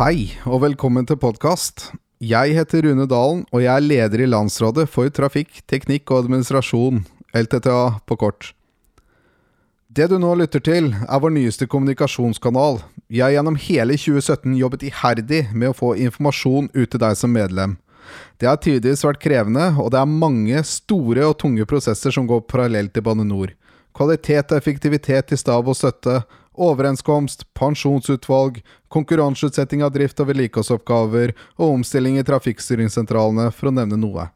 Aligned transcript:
Hei, 0.00 0.30
og 0.48 0.62
velkommen 0.62 1.04
til 1.04 1.18
podkast. 1.20 1.90
Jeg 2.24 2.54
heter 2.56 2.86
Rune 2.86 3.04
Dalen, 3.04 3.42
og 3.52 3.60
jeg 3.60 3.68
er 3.68 3.84
leder 3.84 4.22
i 4.24 4.28
Landsrådet 4.32 4.86
for 4.88 5.12
trafikk, 5.12 5.58
teknikk 5.68 6.08
og 6.08 6.22
administrasjon, 6.22 7.02
LTTA 7.36 7.82
på 8.08 8.16
kort. 8.22 8.54
Det 9.92 10.06
du 10.08 10.16
nå 10.16 10.30
lytter 10.40 10.64
til, 10.64 10.88
er 11.04 11.20
vår 11.20 11.34
nyeste 11.36 11.68
kommunikasjonskanal. 11.68 12.80
Jeg 13.12 13.26
har 13.26 13.34
gjennom 13.34 13.60
hele 13.60 14.00
2017 14.00 14.56
jobbet 14.62 14.88
iherdig 14.88 15.42
med 15.52 15.74
å 15.74 15.76
få 15.76 15.92
informasjon 16.08 16.72
ut 16.72 16.88
til 16.88 17.04
deg 17.04 17.20
som 17.20 17.36
medlem. 17.36 17.76
Det 18.40 18.48
har 18.48 18.56
tidvis 18.64 19.04
vært 19.04 19.20
krevende, 19.20 19.74
og 19.76 19.92
det 19.92 20.00
er 20.00 20.18
mange 20.24 20.64
store 20.64 21.28
og 21.28 21.42
tunge 21.44 21.68
prosesser 21.68 22.16
som 22.16 22.24
går 22.24 22.46
parallelt 22.48 22.96
i 22.96 23.04
Bane 23.04 23.28
NOR. 23.28 23.52
Kvalitet 23.92 24.48
og 24.48 24.62
effektivitet 24.64 25.36
i 25.36 25.44
stab 25.44 25.68
og 25.68 25.76
støtte, 25.76 26.22
overenskomst, 26.54 27.46
pensjonsutvalg, 27.54 28.60
konkurranseutsetting 28.88 29.84
av 29.86 29.94
drift 29.94 30.20
og 30.20 30.30
vedlikeholdsoppgaver 30.32 31.32
og 31.58 31.78
omstilling 31.78 32.18
i 32.20 32.26
trafikkstyringssentralene, 32.26 33.50
for 33.54 33.70
å 33.70 33.74
nevne 33.78 33.98
noe. 34.00 34.28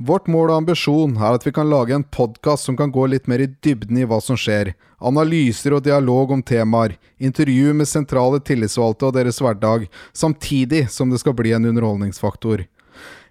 Vårt 0.00 0.30
mål 0.32 0.48
og 0.48 0.62
ambisjon 0.62 1.18
er 1.20 1.34
at 1.36 1.44
vi 1.44 1.52
kan 1.52 1.68
lage 1.68 1.92
en 1.92 2.06
podkast 2.08 2.64
som 2.64 2.76
kan 2.76 2.92
gå 2.92 3.04
litt 3.12 3.26
mer 3.28 3.42
i 3.44 3.50
dybden 3.60 3.98
i 4.00 4.06
hva 4.08 4.16
som 4.24 4.38
skjer, 4.38 4.72
analyser 4.96 5.76
og 5.76 5.84
dialog 5.84 6.32
om 6.32 6.40
temaer, 6.40 6.94
intervju 7.20 7.74
med 7.76 7.88
sentrale 7.88 8.40
tillitsvalgte 8.40 9.10
og 9.10 9.18
deres 9.18 9.42
hverdag, 9.44 9.84
samtidig 10.16 10.86
som 10.88 11.12
det 11.12 11.20
skal 11.20 11.36
bli 11.36 11.52
en 11.52 11.68
underholdningsfaktor. 11.68 12.64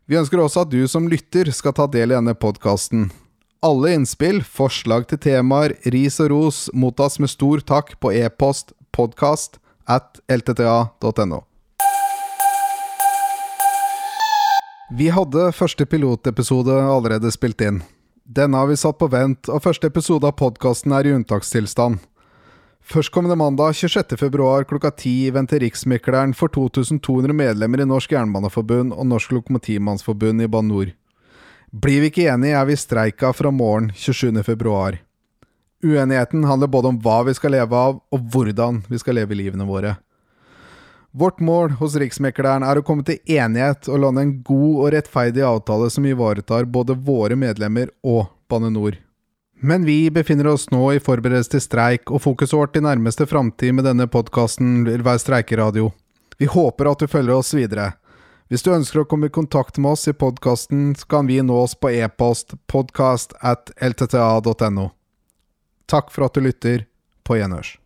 Vi 0.06 0.18
ønsker 0.18 0.42
også 0.42 0.68
at 0.68 0.70
du 0.70 0.84
som 0.90 1.10
lytter 1.10 1.50
skal 1.54 1.74
ta 1.74 1.90
del 1.90 2.14
i 2.14 2.18
denne 2.20 2.38
podkasten. 2.38 3.10
Alle 3.60 3.90
innspill, 3.92 4.38
forslag 4.40 5.10
til 5.10 5.20
temaer, 5.20 5.74
ris 5.92 6.16
og 6.24 6.30
ros 6.32 6.60
mottas 6.72 7.18
med 7.20 7.28
stor 7.28 7.60
takk 7.60 7.98
på 8.00 8.14
e-post 8.16 8.72
podkast 8.96 9.58
at 9.84 10.22
ltta.no. 10.32 11.42
Vi 14.96 15.10
hadde 15.12 15.50
første 15.52 15.84
pilotepisode 15.92 16.78
allerede 16.80 17.34
spilt 17.36 17.60
inn. 17.60 17.82
Denne 18.24 18.62
har 18.62 18.72
vi 18.72 18.80
satt 18.80 18.96
på 19.02 19.10
vent, 19.12 19.52
og 19.52 19.66
første 19.68 19.92
episode 19.92 20.24
av 20.24 20.38
podkasten 20.40 20.96
er 20.96 21.10
i 21.10 21.14
unntakstilstand. 21.18 22.00
Førstkommende 22.80 23.36
mandag 23.36 23.76
26.2 23.76 24.54
klokka 24.72 24.94
10 24.96 25.36
venter 25.36 25.60
Riksmekleren 25.66 26.32
for 26.32 26.48
2200 26.56 27.36
medlemmer 27.36 27.84
i 27.84 27.92
Norsk 27.92 28.16
Jernbaneforbund 28.16 28.96
og 28.96 29.12
Norsk 29.12 29.36
Lokomotivmannsforbund 29.36 30.48
i 30.48 30.48
Banor. 30.48 30.96
NOR. 30.96 30.99
Blir 31.72 32.02
vi 32.02 32.10
ikke 32.10 32.26
enige, 32.32 32.58
er 32.58 32.66
vi 32.66 32.76
streika 32.78 33.30
fra 33.34 33.52
morgen 33.54 33.92
27.2. 33.94 34.98
Uenigheten 35.86 36.44
handler 36.44 36.68
både 36.68 36.90
om 36.90 36.98
hva 37.04 37.22
vi 37.28 37.36
skal 37.38 37.54
leve 37.54 37.78
av, 37.78 38.00
og 38.10 38.32
hvordan 38.34 38.82
vi 38.90 38.98
skal 39.00 39.20
leve 39.20 39.38
livene 39.38 39.68
våre. 39.70 39.96
Vårt 41.12 41.40
mål 41.42 41.76
hos 41.80 41.96
Riksmekleren 41.98 42.66
er 42.66 42.78
å 42.78 42.86
komme 42.86 43.06
til 43.06 43.22
enighet 43.26 43.88
og 43.90 44.02
lande 44.02 44.26
en 44.26 44.34
god 44.46 44.74
og 44.74 44.90
rettferdig 44.94 45.46
avtale 45.46 45.90
som 45.94 46.06
ivaretar 46.06 46.68
både 46.70 46.98
våre 46.98 47.38
medlemmer 47.38 47.94
og 48.06 48.28
Bane 48.50 48.70
NOR. 48.74 48.98
Men 49.62 49.86
vi 49.86 50.10
befinner 50.14 50.48
oss 50.48 50.70
nå 50.72 50.82
i 50.96 51.02
forberedelse 51.04 51.54
til 51.54 51.64
streik, 51.66 52.10
og 52.10 52.24
fokuset 52.24 52.58
vårt 52.58 52.78
i 52.80 52.84
nærmeste 52.86 53.28
framtid 53.30 53.76
med 53.76 53.86
denne 53.86 54.08
podkasten 54.10 54.86
vil 54.88 55.04
være 55.06 55.22
streikeradio. 55.22 55.90
Vi 56.40 56.48
håper 56.50 56.90
at 56.90 57.02
du 57.02 57.10
følger 57.12 57.36
oss 57.36 57.54
videre. 57.54 57.92
Hvis 58.50 58.64
du 58.66 58.72
ønsker 58.74 59.04
å 59.04 59.06
komme 59.06 59.30
i 59.30 59.34
kontakt 59.34 59.78
med 59.78 59.94
oss 59.94 60.08
i 60.10 60.14
podkasten, 60.18 60.96
kan 61.10 61.30
vi 61.30 61.38
nå 61.46 61.54
oss 61.64 61.76
på 61.78 61.92
e-post 61.94 62.56
podcast 62.66 63.36
at 63.46 63.70
ltta.no. 63.78 64.90
Takk 65.86 66.10
for 66.10 66.26
at 66.26 66.34
du 66.34 66.42
lytter. 66.42 66.88
På 67.24 67.38
gjenhørs. 67.38 67.79